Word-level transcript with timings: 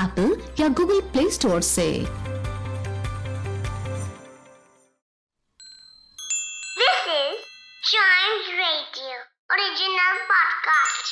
Apple 0.00 0.54
या 0.60 0.68
Google 0.68 1.00
Play 1.00 1.30
Store 1.30 1.60
से। 1.60 1.86
This 6.80 7.08
is 7.14 7.42
Chimes 7.90 8.48
Radio 8.60 9.18
original 9.56 10.20
podcast. 10.30 11.10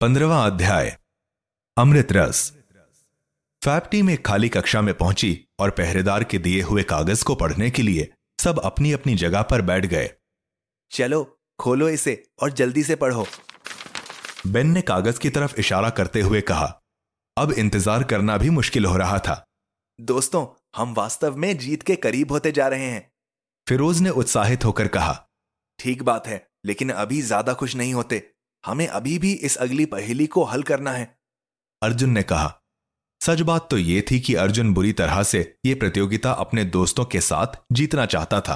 पंद्रवा 0.00 0.46
अध्याय 0.46 0.98
अमृत 1.76 2.08
रस। 2.12 2.52
फैब 3.64 3.88
टीम 3.90 4.10
एक 4.10 4.26
खाली 4.26 4.48
कक्षा 4.48 4.80
में 4.82 4.94
पहुँची 4.94 5.48
और 5.58 5.70
पहरेदार 5.70 6.24
के 6.24 6.38
दिए 6.38 6.62
हुए 6.62 6.82
कागज़ 6.82 7.24
को 7.24 7.34
पढ़ने 7.34 7.70
के 7.70 7.82
लिए 7.82 8.12
सब 8.40 8.58
अपनी 8.58 8.92
अपनी 8.92 9.14
जगह 9.14 9.42
पर 9.42 9.62
बैठ 9.62 9.86
गए। 9.86 10.10
चलो 10.90 11.40
खोलो 11.60 11.88
इसे 11.88 12.22
और 12.42 12.50
जल्दी 12.50 12.82
से 12.82 12.96
पढ़ो। 12.96 13.26
बेन 14.48 14.70
ने 14.70 14.80
कागज़ 14.82 15.18
की 15.20 15.30
तरफ़ 15.30 15.54
इशारा 15.60 15.90
करते 15.90 16.20
हुए 16.20 16.40
कहा 16.42 16.66
अब 17.36 17.52
इंतज़ार 17.52 18.02
करना 18.04 18.36
भी 18.38 18.50
मुश्किल 18.50 18.84
हो 18.84 18.96
रहा 18.96 19.18
था। 19.18 19.44
दोस्तों 19.98 20.46
हम 20.76 20.94
वास्तव 20.94 21.36
में 21.36 21.56
जीत 21.58 21.82
के 21.82 21.96
करीब 21.96 22.32
होते 22.32 22.52
जा 22.52 22.68
रहे 22.68 22.86
हैं। 22.86 23.10
फिरोज 23.66 24.00
ने 24.00 24.10
उत्साहित 24.12 24.64
होकर 24.64 24.88
कहा 24.88 25.14
ठीक 25.78 26.02
बात 26.02 26.26
है 26.26 26.46
लेकिन 26.66 26.90
अभी 26.92 27.20
ज़्यादा 27.22 27.52
खुश 27.54 27.74
नहीं 27.76 27.94
होते। 27.94 28.22
हमें 28.64 28.86
अभी 28.88 29.18
भी 29.18 29.32
इस 29.32 29.56
अगली 29.56 29.84
पहेली 29.86 30.26
को 30.26 30.44
हल 30.44 30.62
करना 30.62 30.92
है। 30.92 31.04
अर्जुन 31.82 32.10
ने 32.10 32.22
कहा 32.22 32.54
सच 33.20 33.40
बात 33.42 33.68
तो 33.70 33.78
यह 33.78 34.02
थी 34.10 34.20
कि 34.20 34.34
अर्जुन 34.36 34.72
बुरी 34.74 34.92
तरह 34.92 35.22
से 35.22 35.40
यह 35.66 35.74
प्रतियोगिता 35.74 36.32
अपने 36.32 36.64
दोस्तों 36.66 37.04
के 37.04 37.20
साथ 37.20 37.60
जीतना 37.72 38.06
चाहता 38.06 38.40
था। 38.40 38.54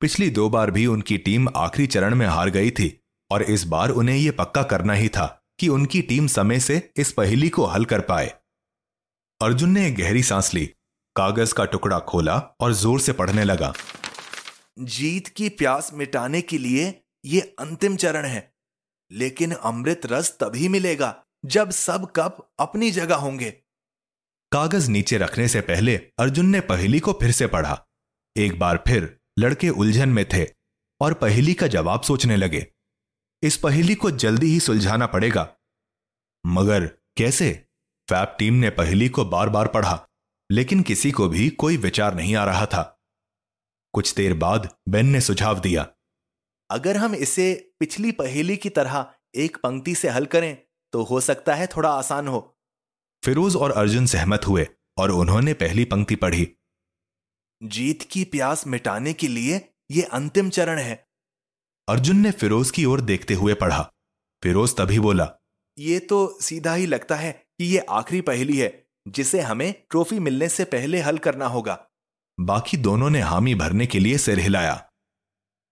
पिछली 0.00 0.30
दो 0.30 0.48
बार 0.50 0.70
भी 0.70 0.86
उनकी 0.86 1.18
टीम 1.18 1.48
आखिरी 1.56 1.86
चरण 1.86 2.14
में 2.14 2.26
हार 2.26 2.50
गई 2.50 2.70
थी। 2.70 2.88
और 3.30 3.42
इस 3.42 3.64
बार 3.64 3.90
उन्हें 3.90 4.16
यह 4.16 4.32
पक्का 4.38 4.62
करना 4.62 4.92
ही 4.92 5.08
था 5.08 5.26
कि 5.58 5.68
उनकी 5.68 6.02
टीम 6.02 6.26
समय 6.26 6.60
से 6.60 6.92
इस 6.96 7.12
पहेली 7.12 7.48
को 7.48 7.64
हल 7.66 7.84
कर 7.84 8.00
पाए। 8.00 8.34
अर्जुन 9.40 9.70
ने 9.70 9.86
एक 9.86 9.96
गहरी 9.96 10.22
सांस 10.22 10.52
ली 10.54 10.66
कागज़ 11.16 11.54
का 11.54 11.64
टुकड़ा 11.64 11.98
खोला 11.98 12.36
और 12.60 12.72
ज़ोर 12.72 13.00
से 13.00 13.12
पढ़ने 13.12 13.44
लगा। 13.44 13.72
जीत 14.78 15.28
की 15.28 15.48
प्यास 15.48 15.90
मिटाने 15.94 16.40
के 16.40 16.58
लिए 16.58 17.02
ये 17.24 17.40
अंतिम 17.58 17.96
चरण 17.96 18.26
है 18.26 18.48
लेकिन 19.10 19.52
अमृत 19.52 20.06
रस 20.06 20.30
तभी 20.40 20.68
मिलेगा 20.68 21.14
जब 21.44 21.70
सब 21.70 22.06
कप 22.16 22.36
अपनी 22.60 22.90
जगह 22.90 23.16
होंगे। 23.16 23.50
कागज़ 24.52 24.90
नीचे 24.90 25.18
रखने 25.18 25.48
से 25.48 25.60
पहले 25.60 25.96
अर्जुन 26.18 26.46
ने 26.46 26.60
पहेली 26.60 27.00
को 27.00 27.12
फिर 27.12 27.32
से 27.32 27.46
पढ़ा। 27.46 27.78
एक 28.36 28.58
बार 28.58 28.82
फिर 28.88 29.16
लड़के 29.38 29.68
उलझन 29.68 30.08
में 30.08 30.24
थे 30.28 30.46
और 31.00 31.14
पहेली 31.14 31.54
का 31.54 31.66
जवाब 31.66 32.02
सोचने 32.02 32.36
लगे। 32.36 32.66
इस 33.42 33.56
पहेली 33.56 33.94
को 33.94 34.10
जल्दी 34.10 34.46
ही 34.46 34.60
सुलझाना 34.60 35.06
पड़ेगा। 35.06 35.48
मगर 36.44 36.86
कैसे? 37.16 37.50
फैब 38.08 38.36
टीम 38.38 38.54
ने 38.54 38.70
पहेली 38.70 39.08
को 39.08 39.24
बार 39.24 39.48
बार 39.48 39.68
पढ़ा, 39.68 40.08
लेकिन 40.50 40.82
किसी 40.82 41.10
को 41.10 41.28
भी 41.28 41.48
कोई 41.50 41.76
विचार 41.76 42.14
नहीं 42.14 42.34
आ 42.36 42.44
रहा 42.44 42.66
था। 42.66 42.82
कुछ 43.94 44.14
देर 44.14 44.34
बाद 44.34 44.68
बेन 44.88 45.06
ने 45.06 45.20
सुझाव 45.20 45.60
दिया, 45.60 45.86
अगर 46.70 46.96
हम 46.96 47.14
इसे 47.14 47.74
पिछली 47.80 48.12
पहेली 48.12 48.56
की 48.56 48.68
तरह 48.68 49.12
एक 49.34 49.56
पंक्ति 49.56 49.94
से 49.94 50.08
हल 50.08 50.26
करें 50.26 50.56
तो 50.92 51.02
हो 51.02 51.20
सकता 51.20 51.54
है 51.54 51.66
थोड़ा 51.66 51.90
आसान 51.90 52.28
हो। 52.28 52.40
फिरोज 53.22 53.56
और 53.56 53.72
अर्जुन 53.72 54.06
सहमत 54.06 54.46
हुए 54.46 54.66
और 54.98 55.10
उन्होंने 55.10 55.54
पहली 55.54 55.84
पंक्ति 55.84 56.16
पढ़ी। 56.16 56.48
जीत 57.62 58.02
की 58.02 58.24
प्यास 58.24 58.66
मिटाने 58.66 59.12
के 59.12 59.28
लिए 59.28 59.60
यह 59.90 60.08
अंतिम 60.12 60.50
चरण 60.50 60.78
है। 60.78 61.09
अर्जुन 61.88 62.16
ने 62.16 62.30
फिरोज 62.30 62.70
की 62.70 62.84
ओर 62.84 63.00
देखते 63.00 63.34
हुए 63.34 63.54
पढ़ा। 63.54 63.82
फिरोज 64.42 64.76
तभी 64.76 64.98
बोला 64.98 65.30
ये 65.78 65.98
तो 65.98 66.38
सीधा 66.40 66.74
ही 66.74 66.86
लगता 66.86 67.16
है 67.16 67.32
कि 67.32 67.64
ये 67.64 67.78
आखिरी 67.78 68.20
पहेली 68.20 68.58
है 68.58 68.86
जिसे 69.08 69.40
हमें 69.40 69.72
ट्रॉफी 69.90 70.18
मिलने 70.18 70.48
से 70.48 70.64
पहले 70.64 71.00
हल 71.00 71.18
करना 71.18 71.46
होगा। 71.46 71.86
बाकी 72.40 72.76
दोनों 72.76 73.10
ने 73.10 73.20
हामी 73.20 73.54
भरने 73.54 73.86
के 73.86 73.98
लिए 73.98 74.18
सिर 74.18 74.38
हिलाया। 74.38 74.90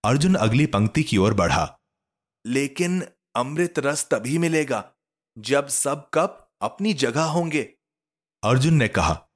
अर्जुन 0.05 0.35
अगली 0.35 0.65
पंक्ति 0.65 1.03
की 1.03 1.17
ओर 1.17 1.33
बढ़ा। 1.33 1.79
लेकिन 2.45 3.03
अमृत 3.35 3.79
रस 3.79 4.07
तभी 4.11 4.37
मिलेगा 4.37 4.91
जब 5.37 5.67
सब 5.67 6.09
कप 6.13 6.51
अपनी 6.61 6.93
जगह 6.93 7.23
होंगे। 7.23 7.63
अर्जुन 8.43 8.73
ने 8.73 8.87
कहा 8.87 9.27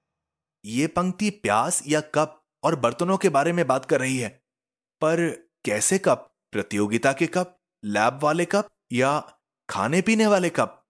यह 0.65 0.89
पंक्ति 0.95 1.29
प्यास 1.29 1.83
या 1.87 2.01
कप 2.01 2.43
और 2.63 2.75
बर्तनों 2.75 3.17
के 3.17 3.29
बारे 3.29 3.53
में 3.53 3.67
बात 3.67 3.85
कर 3.85 3.99
रही 3.99 4.17
है 4.17 4.29
पर 5.01 5.49
कैसे 5.65 5.97
कप? 5.97 6.32
प्रतियोगिता 6.53 7.13
के 7.13 7.27
कप 7.27 7.57
लैब 7.85 8.19
वाले 8.23 8.45
कप 8.45 8.67
या 8.91 9.39
खाने 9.69 10.01
पीने 10.01 10.27
वाले 10.27 10.49
कप? 10.49 10.83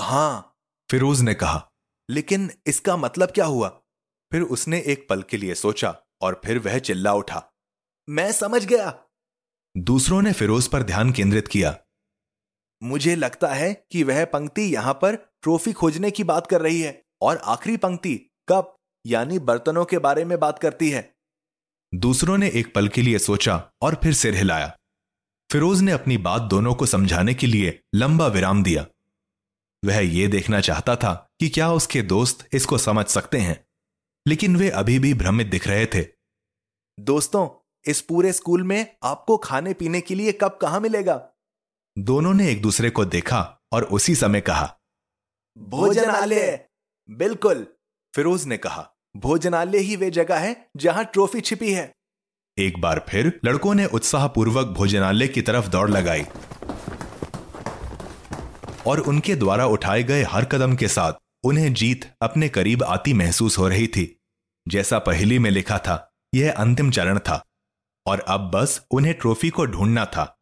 हाँ। 0.00 0.54
फिरोज 0.90 1.20
ने 1.20 1.34
कहा। 1.34 1.70
लेकिन 2.10 2.50
इसका 2.66 2.96
मतलब 2.96 3.30
क्या 3.30 3.44
हुआ? 3.44 3.68
फिर 4.32 4.42
उसने 4.42 4.80
एक 4.80 5.08
पल 5.08 5.22
के 5.22 5.36
लिए 5.36 5.54
सोचा 5.54 6.02
और 6.20 6.40
फिर 6.44 6.58
वह 6.58 6.78
चिल्ला 6.78 7.12
उठा। 7.12 7.52
मैं 8.08 8.32
समझ 8.32 8.66
गया। 8.66 9.04
दूसरों 9.76 10.22
ने 10.22 10.32
फिरोज 10.32 10.68
पर 10.68 10.82
ध्यान 10.82 11.12
केंद्रित 11.12 11.48
किया। 11.48 11.78
मुझे 12.82 13.16
लगता 13.16 13.48
है 13.48 13.86
कि 13.90 14.02
वह 14.02 14.24
पंक्ति 14.24 14.62
यहाँ 14.62 14.94
पर 14.94 15.14
ट्रॉफी 15.14 15.72
खोजने 15.72 16.10
की 16.10 16.24
बात 16.24 16.46
कर 16.46 16.60
रही 16.60 16.80
है 16.80 17.04
और 17.20 17.36
आखिरी 17.36 17.76
पंक्ति 17.76 18.30
कप 18.48 18.76
यानी 19.06 19.38
बर्तनों 19.38 19.84
के 19.84 19.98
बारे 19.98 20.24
में 20.24 20.38
बात 20.40 20.58
करती 20.58 20.90
है। 20.90 21.16
दूसरों 21.94 22.38
ने 22.38 22.50
एक 22.50 22.74
पल 22.74 22.88
के 22.88 23.02
लिए 23.02 23.18
सोचा 23.18 23.70
और 23.82 23.94
फिर 23.94 24.14
सिर 24.14 24.34
हिलाया। 24.34 24.76
फिरोज 25.50 25.80
ने 25.80 25.92
अपनी 25.92 26.16
बात 26.16 26.42
दोनों 26.42 26.74
को 26.74 26.86
समझाने 26.86 27.34
के 27.34 27.46
लिए 27.46 27.80
लंबा 27.94 28.26
विराम 28.26 28.62
दिया। 28.62 28.86
वह 29.84 29.98
यह 29.98 30.28
देखना 30.28 30.60
चाहता 30.60 30.96
था 30.96 31.14
कि 31.40 31.48
क्या 31.48 31.72
उसके 31.72 32.02
दोस्त 32.02 32.48
इसको 32.52 32.78
समझ 32.78 33.06
सकते 33.06 33.38
हैं 33.38 33.64
लेकिन 34.26 34.56
वे 34.56 34.70
अभी 34.70 34.98
भी 34.98 35.14
भ्रमित 35.14 35.46
दिख 35.46 35.66
रहे 35.68 35.86
थे। 35.86 36.04
दोस्तों 36.98 37.48
इस 37.84 38.00
पूरे 38.00 38.32
स्कूल 38.32 38.62
में 38.62 38.96
आपको 39.02 39.36
खाने 39.36 39.74
पीने 39.74 40.00
के 40.00 40.14
लिए 40.14 40.32
कब 40.32 40.58
कहाँ 40.62 40.80
मिलेगा? 40.80 41.28
दोनों 41.98 42.34
ने 42.34 42.50
एक 42.50 42.62
दूसरे 42.62 42.90
को 42.90 43.04
देखा 43.04 43.60
और 43.72 43.84
उसी 43.84 44.14
समय 44.14 44.40
कहा 44.40 44.76
भोजनालय। 45.58 46.68
बिल्कुल। 47.10 47.66
फिरोज 48.14 48.44
ने 48.44 48.56
कहा 48.56 48.90
भोजनालय 49.16 49.78
ही 49.78 49.96
वे 49.96 50.10
जगह 50.10 50.38
है 50.38 50.68
जहाँ 50.76 51.04
ट्रॉफी 51.04 51.40
छिपी 51.40 51.72
है। 51.72 51.95
एक 52.58 52.78
बार 52.80 53.04
फिर 53.08 53.40
लड़कों 53.44 53.74
ने 53.74 53.86
उत्साहपूर्वक 53.86 54.66
भोजनालय 54.66 55.28
की 55.28 55.42
तरफ़ 55.42 55.68
दौड़ 55.68 55.90
लगाई 55.90 56.22
और 58.86 59.00
उनके 59.00 59.34
द्वारा 59.36 59.66
उठाए 59.66 60.02
गए 60.02 60.22
हर 60.22 60.44
कदम 60.44 60.76
के 60.76 60.88
साथ 60.88 61.12
उन्हें 61.44 61.72
जीत 61.74 62.10
अपने 62.22 62.48
करीब 62.48 62.82
आती 62.82 63.12
महसूस 63.12 63.58
हो 63.58 63.68
रही 63.68 63.86
थी। 63.86 64.20
जैसा 64.68 64.98
पहली 64.98 65.38
में 65.38 65.50
लिखा 65.50 65.78
था, 65.78 66.12
यह 66.34 66.52
अंतिम 66.52 66.90
चरण 66.90 67.18
था 67.18 67.44
और 68.06 68.20
अब 68.28 68.50
बस 68.54 68.80
उन्हें 68.90 69.14
ट्रॉफी 69.14 69.50
को 69.50 69.66
ढूंढना 69.66 70.04
था। 70.04 70.36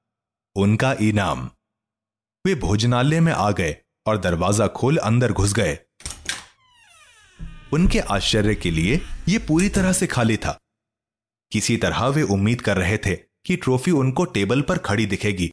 उनका 0.57 0.93
इनाम। 1.01 1.51
वे 2.45 2.55
भोजनालय 2.55 3.21
में 3.21 3.33
आ 3.33 3.51
गए 3.51 3.77
और 4.07 4.19
दरवाज़ा 4.19 4.67
खोल 4.67 4.97
अंदर 4.97 5.33
घुस 5.33 5.53
गए। 5.53 5.79
उनके 7.73 7.99
आश्चर्य 7.99 8.55
के 8.55 8.71
लिए 8.71 9.01
यह 9.29 9.47
पूरी 9.49 9.69
तरह 9.69 9.93
से 9.93 10.07
खाली 10.07 10.37
था। 10.37 10.59
किसी 11.55 11.77
तरह 11.77 12.07
वे 12.07 12.23
उम्मीद 12.23 12.61
कर 12.61 12.77
रहे 12.77 12.99
थे 12.99 13.17
कि 13.17 13.57
ट्रॉफी 13.57 13.91
उनको 13.91 14.25
टेबल 14.25 14.63
पर 14.63 14.79
खड़ी 14.79 15.07
दिखेगी 15.07 15.53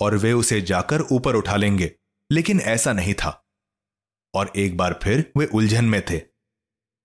और 0.00 0.16
वे 0.16 0.32
उसे 0.32 0.60
जाकर 0.60 1.00
ऊपर 1.00 1.36
उठा 1.36 1.56
लेंगे 1.56 1.92
लेकिन 2.32 2.60
ऐसा 2.60 2.92
नहीं 2.92 3.14
था। 3.14 3.46
और 4.34 4.52
एक 4.56 4.76
बार 4.76 5.00
फिर 5.02 5.32
वे 5.36 5.46
उलझन 5.46 5.84
में 5.84 6.02
थे। 6.10 6.22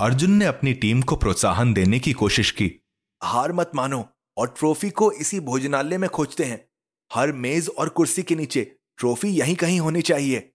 अर्जुन 0.01 0.31
ने 0.31 0.45
अपनी 0.45 0.73
टीम 0.73 1.01
को 1.01 1.15
प्रोत्साहन 1.15 1.73
देने 1.73 1.99
की 1.99 2.13
कोशिश 2.13 2.51
की। 2.51 2.81
हार 3.23 3.53
मत 3.53 3.71
मानो 3.75 4.09
और 4.37 4.55
ट्रॉफी 4.59 4.89
को 4.89 5.11
इसी 5.11 5.39
भोजनालय 5.39 5.97
में 5.97 6.09
खोजते 6.09 6.43
हैं। 6.43 6.69
हर 7.13 7.31
मेज 7.31 7.69
और 7.69 7.89
कुर्सी 7.89 8.23
के 8.23 8.35
नीचे 8.35 8.75
ट्रॉफी 8.97 9.27
यहीं 9.27 9.55
कहीं 9.55 9.79
होनी 9.79 10.01
चाहिए। 10.01 10.51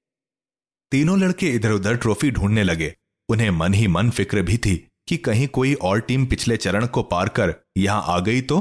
तीनों 0.90 1.20
लड़के 1.20 1.50
इधर 1.50 1.72
उधर 1.72 1.96
ट्रॉफी 1.96 2.30
ढूँढने 2.30 2.62
लगे। 2.62 2.96
उन्हें 3.28 3.50
मन 3.50 3.74
ही 3.74 3.86
मन 3.86 4.10
फ़िक्र 4.10 4.42
भी 4.42 4.58
थी। 4.58 4.89
कि 5.08 5.16
कहीं 5.16 5.46
कोई 5.48 5.74
और 5.74 6.00
टीम 6.00 6.26
पिछले 6.26 6.56
चरण 6.56 6.86
को 6.86 7.02
पार 7.02 7.28
कर 7.28 7.54
यहाँ 7.76 8.02
आ 8.06 8.18
गई 8.20 8.40
तो? 8.42 8.60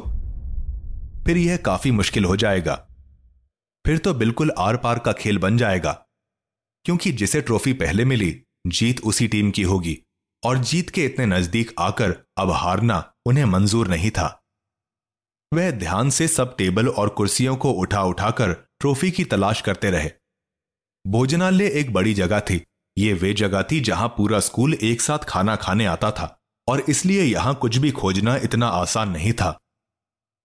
फिर 1.25 1.37
यह 1.37 1.57
काफ़ी 1.57 1.91
मुश्किल 1.91 2.25
हो 2.25 2.35
जाएगा। 2.35 2.75
फिर 3.85 3.97
तो 3.97 4.13
बिल्कुल 4.13 4.51
आर 4.57 4.77
पार 4.77 4.99
का 4.99 5.11
खेल 5.11 5.37
बन 5.37 5.57
जाएगा, 5.57 5.91
क्योंकि 6.85 7.11
जिसे 7.11 7.41
ट्रॉफी 7.41 7.73
पहले 7.73 8.05
मिली, 8.05 8.31
जीत 8.67 9.01
उसी 9.01 9.27
टीम 9.27 9.51
की 9.51 9.63
होगी, 9.63 9.97
और 10.43 10.57
जीत 10.57 10.89
के 10.89 11.05
इतने 11.05 11.25
नज़दीक 11.25 11.73
आकर 11.79 12.15
अब 12.37 12.51
हारना 12.51 13.03
उन्हें 13.25 13.45
मंजूर 13.45 13.87
नहीं 13.87 14.11
था। 14.11 14.27
वह 15.51 15.71
ध्यान 15.71 16.09
से 16.09 16.27
सब 16.27 16.55
टेबल 16.57 16.87
और 16.87 17.09
कुर्सियों 17.09 17.55
को 17.55 17.71
उठा 17.73 18.03
उठाकर 18.03 18.53
ट्रॉफी 18.79 19.11
की 19.11 19.23
तलाश 19.25 19.61
करते 19.61 19.91
रहे। 19.91 20.11
भोजनालय 21.05 21.67
एक 21.71 21.93
बड़ी 21.93 22.13
जगह 22.13 22.39
थी 22.39 22.61
ये 22.97 23.13
वे 23.13 23.33
जगह 23.33 23.63
थी 23.63 23.79
जहाँ 23.79 24.07
पूरा 24.07 24.39
स्कूल 24.39 24.73
एक 24.73 25.01
साथ 25.01 25.19
खाना 25.19 25.55
खाने 25.55 25.85
आता 25.85 26.11
था, 26.11 26.39
और 26.67 26.79
इसलिए 26.79 27.23
यहाँ 27.23 27.55
कुछ 27.55 27.77
भी 27.77 27.91
खोजना 27.91 28.35
इतना 28.35 28.67
आसान 28.67 29.09
नहीं 29.09 29.33
था। 29.33 29.59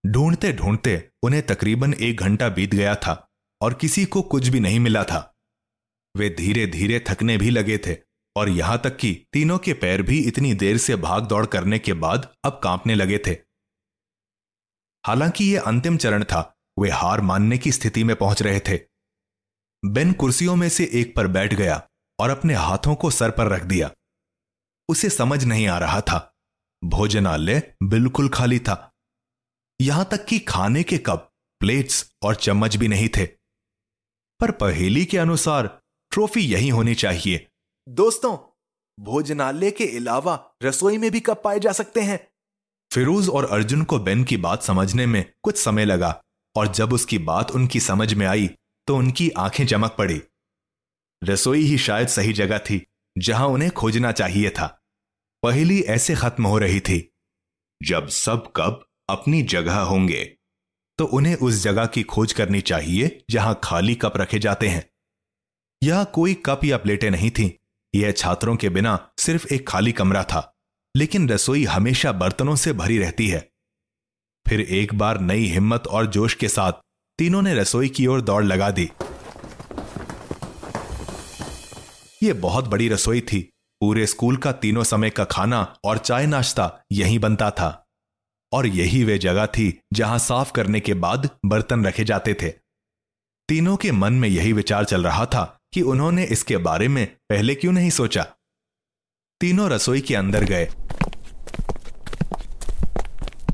ढूंढते 0.07 0.53
ढूंढते 0.53 1.11
उन्हें 1.23 1.47
तकरीबन 1.47 1.95
एक 1.95 2.21
घंटा 2.21 2.49
बीत 2.49 2.75
गया 2.75 2.95
था, 2.95 3.29
और 3.61 3.75
किसी 3.75 4.05
को 4.05 4.23
कुछ 4.23 4.49
भी 4.49 4.61
नहीं 4.61 4.81
मिला 4.81 5.05
था। 5.05 5.35
वे 6.17 6.31
धीरे 6.31 6.67
धीरे 6.67 7.05
थकने 7.09 7.37
भी 7.39 7.51
लगे 7.51 7.79
थे, 7.79 7.97
और 8.37 8.49
यहाँ 8.49 8.81
तक 8.85 8.97
कि 8.97 9.27
तीनों 9.33 9.59
के 9.59 9.73
पैर 9.73 10.03
भी 10.03 10.19
इतनी 10.19 10.55
देर 10.55 10.79
से 10.79 10.97
भाग 10.97 11.27
दौड़ 11.27 11.47
करने 11.47 11.79
के 11.79 11.93
बाद 11.93 12.35
अब 12.45 12.61
कांपने 12.65 12.95
लगे 12.95 13.19
थे। 13.19 13.37
हालाँकि 15.05 15.55
यह 15.55 15.61
अंतिम 15.61 15.97
चरण 15.97 16.25
था, 16.25 16.57
वे 16.79 16.91
हार 16.91 17.21
मानने 17.21 17.59
की 17.59 17.73
स्थिति 17.73 18.05
में 18.05 18.17
पहुँच 18.17 18.43
रहे 18.43 18.61
थे। 18.61 18.79
बेन 19.83 20.13
कुर्सियों 20.13 20.57
में 20.57 20.69
से 20.69 20.91
एक 20.93 21.17
पर 21.17 21.27
बैठ 21.27 21.55
गया 21.55 21.83
और 22.19 22.31
अपने 22.31 22.55
हाथों 22.55 22.95
को 22.95 23.11
सर 23.11 23.31
पर 23.31 23.47
रख 23.47 23.63
दिया। 23.63 23.91
उसे 24.89 25.11
समझ 25.11 25.45
नहीं 25.45 25.69
आ 25.69 25.79
रहा 25.79 26.01
था। 26.01 26.35
भोजनालय 26.85 27.75
बिल्कुल 27.83 28.29
खाली 28.29 28.59
था। 28.59 28.93
यहाँ 29.81 30.05
तक 30.05 30.25
कि 30.25 30.39
खाने 30.39 30.83
के 30.83 30.99
कप, 30.99 31.31
प्लेट्स 31.61 32.13
और 32.23 32.35
चम्मच 32.35 32.77
भी 32.77 32.89
नहीं 32.89 33.09
थे। 33.09 33.27
पर 34.41 34.51
पहेली 34.51 35.05
के 35.05 35.19
अनुसार 35.19 35.83
ट्रॉफी 36.11 36.41
यही 36.41 36.69
होनी 36.69 36.95
चाहिए। 36.95 37.49
दोस्तों, 37.89 38.39
भोजनालय 39.05 39.71
के 39.71 39.97
अलावा 39.97 40.55
रसोई 40.63 40.99
में 40.99 41.11
भी 41.11 41.21
कप 41.21 41.43
पाए 41.45 41.61
जा 41.61 41.73
सकते 41.73 42.01
हैं। 42.01 42.29
फिरोज 42.93 43.29
और 43.29 43.45
अर्जुन 43.45 43.85
को 43.85 43.99
बेन 43.99 44.25
की 44.25 44.37
बात 44.37 44.63
समझने 44.63 45.07
में 45.07 45.33
कुछ 45.43 45.57
समय 45.57 45.85
लगा 45.85 46.23
और 46.57 46.69
जब 46.69 46.93
उसकी 46.93 47.19
बात 47.19 47.51
उनकी 47.51 47.81
समझ 47.81 48.15
में 48.15 48.27
आई 48.27 48.51
तो 48.87 48.97
उनकी 48.97 49.31
आँखें 49.31 49.67
चमक 49.67 49.91
पड़ी। 49.91 50.23
रसोई 51.25 51.63
ही 51.63 51.79
शायद 51.79 52.09
सही 52.09 52.33
जगह 52.33 52.59
थी, 52.61 52.85
जहाँ 53.17 53.47
उन्हें 53.49 53.71
खोजना 53.71 54.13
चाहिए 54.13 54.51
था। 54.51 54.67
पहली 55.43 55.81
ऐसे 55.81 56.15
खत्म 56.15 56.47
हो 56.47 56.59
रही 56.59 56.81
थी, 56.81 56.99
जब 57.81 58.09
सब 58.09 58.53
कप 58.57 58.85
अपनी 59.09 59.43
जगह 59.45 59.79
होंगे 59.83 60.25
तो 60.99 61.05
उन्हें 61.07 61.35
उस 61.37 61.63
जगह 61.63 61.87
की 61.87 62.03
खोज 62.03 62.33
करनी 62.33 62.61
चाहिए, 62.61 63.25
जहाँ 63.31 63.59
खाली 63.65 63.95
कप 63.95 64.17
रखे 64.17 64.39
जाते 64.39 64.69
हैं। 64.69 64.85
यह 65.83 66.05
कोई 66.05 66.35
कप 66.47 66.61
या 66.65 66.77
प्लेटें 66.77 67.11
नहीं 67.11 67.31
थी, 67.31 67.47
यह 67.95 68.13
छात्रों 68.13 68.55
के 68.57 68.69
बिना 68.69 68.99
सिर्फ़ 69.19 69.47
एक 69.55 69.67
खाली 69.69 69.93
कमरा 69.93 70.23
था, 70.23 70.51
लेकिन 70.95 71.29
रसोई 71.29 71.65
हमेशा 71.65 72.13
बर्तनों 72.13 72.55
से 72.57 72.73
भरी 72.73 72.99
रहती 72.99 73.29
है। 73.29 73.49
फिर 74.47 74.61
एक 74.61 74.95
बार 74.95 75.21
नई 75.21 75.47
हिम्मत 75.47 75.87
और 75.87 76.07
जोश 76.07 76.35
के 76.35 76.49
साथ 76.49 76.73
तीनों 77.19 77.43
ने 77.43 77.55
रसोई 77.55 77.89
की 77.89 78.07
ओर 78.07 78.21
दौड़ 78.21 78.45
लगा 78.45 78.71
दी। 78.71 78.91
यह 82.25 82.35
बहुत 82.35 82.65
बड़ी 82.65 82.89
रसोई 82.89 83.21
थी। 83.21 83.51
पूरे 83.81 84.07
स्कूल 84.07 84.37
का 84.37 84.53
तीनों 84.53 84.85
समय 84.85 85.11
का 85.11 85.25
खाना 85.25 85.77
और 85.85 85.99
चाय 85.99 86.27
नाश्ता 86.27 86.83
यहीं 86.93 87.19
बनता 87.19 87.51
था। 87.51 87.87
और 88.53 88.67
यही 88.67 89.05
वे 89.05 89.19
जगह 89.19 89.47
थी 89.47 89.81
जहाँ 89.93 90.19
साफ़ 90.19 90.53
करने 90.53 90.81
के 90.81 90.95
बाद 90.95 91.31
बर्तन 91.47 91.85
रखे 91.85 92.05
जाते 92.05 92.35
थे। 92.35 92.49
तीनों 93.49 93.77
के 93.77 93.93
मन 93.93 94.13
में 94.13 94.29
यही 94.29 94.53
विचार 94.53 94.85
चल 94.85 95.05
रहा 95.05 95.27
था 95.27 95.59
कि 95.73 95.83
उन्होंने 95.83 96.25
इसके 96.25 96.57
बारे 96.57 96.89
में 96.89 97.07
पहले 97.07 97.55
क्यों 97.55 97.73
नहीं 97.73 97.91
सोचा। 97.91 98.27
तीनों 99.41 99.71
रसोई 99.71 100.01
के 100.01 100.15
अंदर 100.15 100.45
गए। 100.45 100.69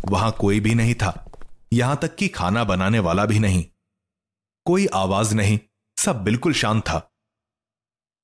वहाँ 0.09 0.33
कोई 0.33 0.61
भी 0.61 0.75
नहीं 0.75 0.95
था। 0.95 1.31
यहाँ 1.73 1.97
तक 1.97 2.17
कि 2.17 2.29
खाना 2.29 2.65
बनाने 2.65 2.99
वाला 2.99 3.27
भी 3.27 3.39
नहीं। 3.39 3.65
कोई 4.65 4.87
आवाज़ 4.87 5.35
नहीं। 5.35 5.59
सब 5.99 6.25
बिल्कुल 6.25 6.53
शांत 6.53 6.83
था। 6.83 7.10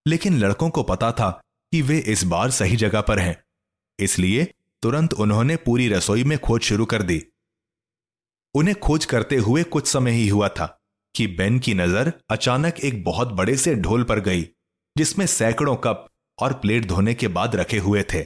लेकिन 0.06 0.38
लड़कों 0.38 0.70
को 0.70 0.82
पता 0.82 1.12
था 1.12 1.30
कि 1.72 1.82
वे 1.82 1.98
इस 1.98 2.24
बार 2.24 2.50
सही 2.50 2.76
जगह 2.76 3.00
पर 3.00 3.18
हैं। 3.18 3.44
इसलिए 3.98 4.54
तुरंत 4.82 5.14
उन्होंने 5.14 5.56
पूरी 5.56 5.88
रसोई 5.88 6.24
में 6.24 6.38
खोज 6.38 6.60
शुरू 6.60 6.86
कर 6.86 7.02
दी। 7.02 7.22
उन्हें 8.54 8.78
खोज 8.80 9.04
करते 9.04 9.36
हुए 9.36 9.62
कुछ 9.62 9.86
समय 9.86 10.10
ही 10.10 10.28
हुआ 10.28 10.48
था 10.48 10.66
कि 11.14 11.26
बेन 11.26 11.58
की 11.58 11.74
नज़र 11.74 12.12
अचानक 12.30 12.80
एक 12.80 13.04
बहुत 13.04 13.28
बड़े 13.28 13.56
से 13.56 13.74
ढोल 13.74 14.04
पर 14.04 14.20
गई 14.20 14.42
जिसमें 14.96 15.26
सैकड़ों 15.26 15.76
कप 15.76 16.06
और 16.38 16.52
प्लेट 16.52 16.84
धोने 16.84 17.14
के 17.14 17.28
बाद 17.28 17.56
रखे 17.56 17.78
हुए 17.78 18.02
थे। 18.02 18.24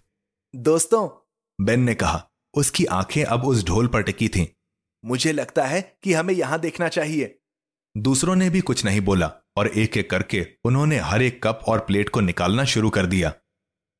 दोस्तों 0.54 1.08
बेन 1.64 1.80
ने 1.80 1.94
कहा 1.94 2.28
उसकी 2.54 2.84
आँखें 2.84 3.24
अब 3.24 3.44
उस 3.44 3.64
ढोल 3.64 3.86
पर 3.86 4.02
टिकी 4.02 4.28
थीं। 4.28 4.46
मुझे 5.04 5.32
लगता 5.32 5.64
है 5.66 5.80
कि 6.02 6.12
हमें 6.12 6.34
यहाँ 6.34 6.58
देखना 6.60 6.88
चाहिए। 6.88 7.38
दूसरों 7.96 8.36
ने 8.36 8.50
भी 8.50 8.60
कुछ 8.60 8.84
नहीं 8.84 9.00
बोला। 9.00 9.32
और 9.56 9.69
एक 9.69 9.97
एक 9.97 10.11
करके 10.11 10.47
उन्होंने 10.64 10.99
हर 10.99 11.23
एक 11.23 11.43
कप 11.44 11.61
और 11.69 11.81
प्लेट 11.81 12.08
को 12.08 12.20
निकालना 12.20 12.64
शुरू 12.64 12.91
कर 12.91 13.06
दिया। 13.06 13.32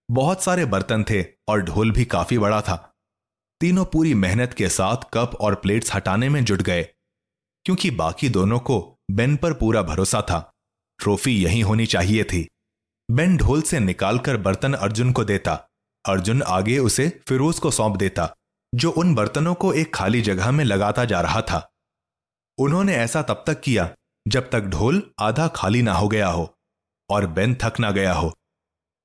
बहुत 0.09 0.43
सारे 0.43 0.65
बर्तन 0.65 1.05
थे 1.11 1.23
और 1.49 1.63
ढोल 1.63 1.91
भी 1.91 2.05
काफ़ी 2.05 2.39
बड़ा 2.39 2.61
था। 2.61 2.77
तीनों 3.61 3.85
पूरी 3.85 4.15
मेहनत 4.15 4.55
के 4.55 4.69
साथ 4.69 4.97
कप 5.15 5.35
और 5.41 5.55
प्लेट्स 5.55 5.95
हटाने 5.95 6.29
में 6.29 6.45
जुट 6.45 6.63
गए, 6.63 6.83
क्योंकि 7.67 7.91
बाकी 7.91 8.29
दोनों 8.29 8.59
को 8.59 8.79
बेन 9.11 9.37
पर 9.37 9.53
पूरा 9.53 9.83
भरोसा 9.83 10.21
था। 10.23 10.41
ट्रॉफी 10.99 11.33
यही 11.45 11.61
होनी 11.61 11.87
चाहिए 11.87 12.25
थी। 12.25 12.47
बेन 13.09 13.37
ढोल 13.37 13.63
से 13.63 13.81
निकालकर 13.81 14.37
बर्तन 14.37 14.75
अर्जुन 14.75 15.13
को 15.13 15.25
देता। 15.25 15.55
अर्जुन 16.05 16.43
आगे 16.43 16.79
उसे 16.79 17.09
फिरोज 17.29 17.59
को 17.59 17.71
सौंप 17.71 17.97
देता, 17.97 18.35
जो 18.73 18.91
उन 18.91 19.15
बर्तनों 19.15 19.55
को 19.55 19.73
एक 19.73 19.95
खाली 19.95 20.21
जगह 20.23 20.51
में 20.51 20.65
लगाता 20.65 21.05
जा 21.05 21.21
रहा 21.21 21.43
था। 21.43 21.69
उन्होंने 22.59 22.97
ऐसा 22.97 23.23
तब 23.23 23.45
तक 23.47 23.61
किया 23.61 23.89
जब 24.31 24.51
तक 24.51 24.61
ढोल 24.61 25.03
आधा 25.19 25.47
खाली 25.49 25.83
ना 25.83 25.93
हो 25.93 26.09
गया 26.09 26.29
हो 26.29 26.59
और 27.11 27.27
बेन 27.27 27.55
थक 27.63 27.79
ना 27.81 27.91
गया 27.91 28.13
हो। 28.13 28.33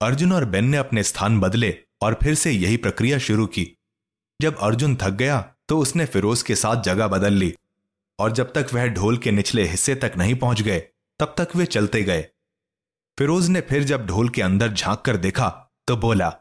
अर्जुन 0.01 0.33
और 0.33 0.45
बेन 0.45 0.66
ने 0.66 0.77
अपने 0.77 1.04
स्थान 1.04 1.39
बदले 1.39 1.77
और 2.01 2.18
फिर 2.24 2.36
से 2.36 2.51
यही 2.51 2.77
प्रक्रिया 2.77 3.18
शुरू 3.18 3.45
की। 3.48 3.66
जब 4.39 4.57
अर्जुन 4.57 4.95
थक 4.95 5.10
गया 5.10 5.39
तो 5.69 5.80
उसने 5.80 6.06
फिरोज 6.06 6.42
के 6.42 6.56
साथ 6.56 6.83
जगह 6.83 7.07
बदल 7.07 7.33
ली 7.33 7.54
और 8.19 8.31
जब 8.31 8.54
तक 8.54 8.74
वह 8.74 8.88
ढोल 8.88 9.18
के 9.18 9.31
निचले 9.31 9.63
हिस्से 9.63 9.95
तक 9.95 10.13
नहीं 10.18 10.36
पहुँच 10.36 10.62
गए 10.62 10.80
तब 11.19 11.36
तक 11.38 11.56
वे 11.56 11.66
चलते 11.66 12.04
गए। 12.04 12.22
फिरोज 13.18 13.50
ने 13.50 13.62
फिर 13.62 13.83
जब 13.83 14.06
ढोल 14.06 14.30
के 14.30 14.42
अंदर 14.42 14.74
झाँक 14.74 15.01
कर 15.01 15.18
देखा 15.18 15.50
तो 15.88 15.98
बोला 15.98 16.33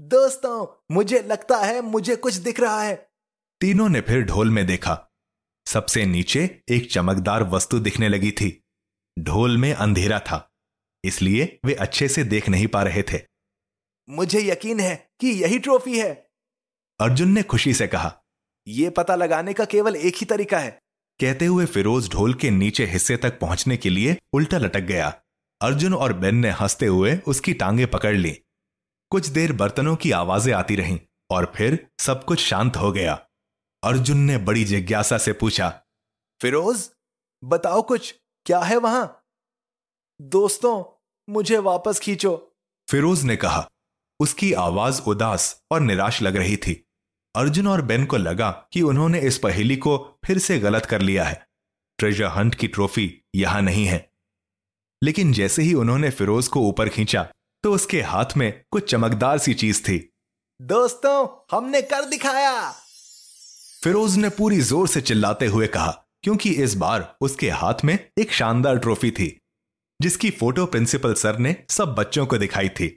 दोस्तों 0.00 0.66
मुझे 0.94 1.24
लगता 1.28 1.56
है 1.56 1.80
मुझे 1.80 2.16
कुछ 2.16 2.34
दिख 2.34 2.60
रहा 2.60 2.82
है। 2.82 2.94
तीनों 3.60 3.88
ने 3.88 4.00
फिर 4.00 4.22
ढोल 4.22 4.50
में 4.50 4.66
देखा। 4.66 5.07
सबसे 5.68 6.04
नीचे 6.06 6.62
एक 6.68 6.90
चमकदार 6.92 7.42
वस्तु 7.42 7.78
दिखने 7.78 8.08
लगी 8.08 8.30
थी। 8.30 8.64
ढोल 9.18 9.56
में 9.56 9.72
अंधेरा 9.74 10.18
था 10.18 10.50
इसलिए 11.04 11.58
वे 11.64 11.74
अच्छे 11.74 12.08
से 12.08 12.24
देख 12.24 12.48
नहीं 12.48 12.66
पा 12.66 12.82
रहे 12.82 13.02
थे। 13.02 13.20
मुझे 14.08 14.40
यकीन 14.40 14.80
है 14.80 14.94
कि 15.20 15.28
यही 15.28 15.58
ट्रॉफी 15.58 15.98
है। 15.98 16.10
अर्जुन 17.00 17.28
ने 17.28 17.42
खुशी 17.42 17.74
से 17.74 17.86
कहा 17.86 18.14
यह 18.68 18.90
पता 18.90 19.14
लगाने 19.14 19.52
का 19.52 19.64
केवल 19.64 19.96
एक 19.96 20.16
ही 20.16 20.26
तरीका 20.26 20.58
है। 20.58 20.70
कहते 21.20 21.46
हुए 21.46 21.66
फिरोज 21.66 22.10
ढोल 22.10 22.34
के 22.34 22.50
नीचे 22.50 22.86
हिस्से 22.86 23.16
तक 23.16 23.38
पहुँचने 23.40 23.76
के 23.76 23.90
लिए 23.90 24.18
उल्टा 24.32 24.58
लटक 24.58 24.80
गया। 24.80 25.22
अर्जुन 25.60 25.94
और 25.94 26.12
बेन 26.12 26.36
ने 26.36 26.50
हँसते 26.50 26.86
हुए 26.86 27.16
उसकी 27.26 27.54
टांगे 27.54 27.86
पकड़ 27.86 28.16
ली। 28.16 28.38
कुछ 29.10 29.26
देर 29.26 29.52
बर्तनों 29.52 29.96
की 29.96 30.10
आवाज़ें 30.10 30.54
आती 30.54 30.76
रहीं 30.76 31.00
और 31.30 31.52
फिर 31.56 31.86
सब 31.98 32.24
कुछ 32.24 32.40
शांत 32.40 32.76
हो 32.76 32.92
गया। 32.92 33.27
अर्जुन 33.84 34.18
ने 34.18 34.38
बड़ी 34.38 34.64
जिज्ञासा 34.64 35.18
से 35.18 35.32
पूछा, 35.32 35.82
फिरोज, 36.42 36.90
बताओ 37.44 37.82
कुछ, 37.82 38.14
क्या 38.46 38.60
है 38.60 38.76
वहाँ? 38.76 39.24
दोस्तों, 40.20 41.04
मुझे 41.32 41.58
वापस 41.58 42.00
खींचो। 42.00 42.56
फिरोज 42.90 43.22
ने 43.22 43.36
कहा, 43.36 43.70
उसकी 44.20 44.52
आवाज़ 44.52 45.02
उदास 45.02 45.62
और 45.72 45.80
निराश 45.80 46.22
लग 46.22 46.36
रही 46.36 46.56
थी। 46.56 46.86
अर्जुन 47.36 47.68
और 47.68 47.82
बेन 47.82 48.06
को 48.06 48.16
लगा 48.16 48.50
कि 48.72 48.82
उन्होंने 48.82 49.20
इस 49.20 49.38
पहेली 49.38 49.76
को 49.76 50.18
फिर 50.24 50.38
से 50.38 50.58
गलत 50.58 50.86
कर 50.86 51.00
लिया 51.00 51.24
है। 51.24 51.48
ट्रेजर 51.98 52.26
हंट 52.26 52.54
की 52.54 52.68
ट्रॉफी 52.68 53.22
यहाँ 53.34 53.62
नहीं 53.62 53.86
है। 53.86 54.12
लेकिन 55.04 55.32
जैसे 55.32 55.62
ही 55.62 55.74
उन्होंने 55.74 56.10
फिरोज 56.10 56.48
को 56.48 56.60
ऊपर 56.60 56.88
खींचा 56.88 57.32
तो 57.62 57.72
उसके 57.72 58.02
हाथ 58.02 58.36
में 58.36 58.64
कुछ 58.70 58.90
चमकदार 58.90 59.38
सी 59.38 59.54
चीज़ 59.54 59.82
थी। 59.82 60.12
दोस्तों, 60.62 61.46
हमने 61.56 61.82
कर 61.82 62.04
दिखाया। 62.04 62.74
फिरोज 63.82 64.16
ने 64.16 64.28
पूरी 64.28 64.60
ज़ोर 64.60 64.88
से 64.88 65.00
चिल्लाते 65.00 65.46
हुए 65.46 65.66
कहा, 65.66 65.90
क्योंकि 66.22 66.50
इस 66.52 66.74
बार 66.76 67.16
उसके 67.20 67.50
हाथ 67.50 67.84
में 67.84 67.98
एक 68.18 68.32
शानदार 68.32 68.78
ट्रॉफी 68.78 69.10
थी, 69.10 69.28
जिसकी 70.00 70.30
फ़ोटो 70.30 70.64
प्रिंसिपल 70.66 71.14
सर 71.14 71.38
ने 71.38 71.54
सब 71.70 71.94
बच्चों 71.94 72.24
को 72.26 72.38
दिखाई 72.38 72.68
थी। 72.70 72.88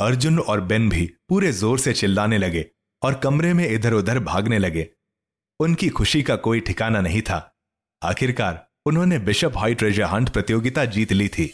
अर्जुन 0.00 0.38
और 0.38 0.60
बेन 0.62 0.88
भी 0.88 1.06
पूरे 1.28 1.52
ज़ोर 1.52 1.78
से 1.78 1.92
चिल्लाने 1.92 2.38
लगे 2.38 2.66
और 3.02 3.14
कमरे 3.14 3.52
में 3.54 3.66
इधर 3.68 3.94
उधर 3.94 4.18
भागने 4.20 4.58
लगे। 4.58 4.88
उनकी 5.60 5.88
खुशी 5.90 6.22
का 6.22 6.36
कोई 6.38 6.60
ठिकाना 6.60 7.00
नहीं 7.00 7.22
था। 7.22 7.40
आखिरकार 8.02 8.66
उन्होंने 8.86 9.18
बिशप 9.20 9.56
हाई 9.56 9.74
ट्रेजर 9.74 10.04
हंट 10.04 10.28
प्रतियोगिता 10.28 10.84
जीत 10.84 11.12
ली 11.12 11.28
थी। 11.28 11.50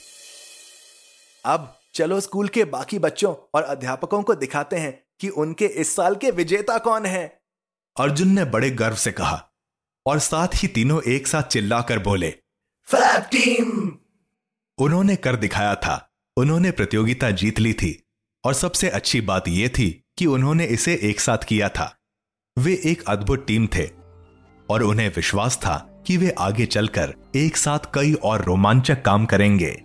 अब 1.44 1.72
चलो 1.94 2.20
स्कूल 2.20 2.48
के 2.48 2.64
बाकी 2.66 2.98
बच्चों 2.98 3.34
और 3.54 3.62
अध्यापकों 3.64 4.22
को 4.22 4.34
दिखाते 4.34 4.76
हैं 4.76 4.98
कि 5.20 5.28
उनके 5.30 5.66
इस 5.66 5.96
साल 5.96 6.14
के 6.16 6.30
विजेता 6.32 6.78
कौन 6.80 7.06
हैं। 7.06 7.30
अर्जुन 7.98 8.28
ने 8.28 8.44
बड़े 8.44 8.70
गर्व 8.70 8.94
से 8.94 9.12
कहा 9.12 9.48
और 10.06 10.18
साथ 10.18 10.48
ही 10.54 10.68
तीनों 10.68 11.02
एक 11.02 11.26
साथ 11.26 11.42
चिल्लाकर 11.42 11.98
बोले 11.98 12.30
फ्लैप 12.84 13.22
टीम! 13.22 13.92
उन्होंने 14.78 15.16
कर 15.16 15.36
दिखाया 15.36 15.74
था। 15.74 16.12
उन्होंने 16.36 16.70
प्रतियोगिता 16.70 17.30
जीत 17.30 17.58
ली 17.58 17.72
थी 17.72 18.06
और 18.44 18.54
सबसे 18.54 18.88
अच्छी 18.88 19.20
बात 19.20 19.48
यह 19.48 19.68
थी 19.68 20.04
कि 20.18 20.26
उन्होंने 20.26 20.64
इसे 20.64 21.00
एक 21.02 21.20
साथ 21.20 21.38
किया 21.38 21.68
था। 21.68 21.96
वे 22.58 22.82
एक 22.84 23.02
अद्भुत 23.08 23.46
टीम 23.46 23.66
थे 23.66 23.90
और 24.70 24.82
उन्हें 24.82 25.08
विश्वास 25.16 25.56
था 25.56 26.02
कि 26.06 26.16
वे 26.16 26.30
आगे 26.30 26.66
चलकर 26.66 27.14
एक 27.36 27.56
साथ 27.56 27.78
कई 27.94 28.14
और 28.14 28.44
रोमांचक 28.44 29.02
काम 29.02 29.26
करेंगे। 29.26 29.82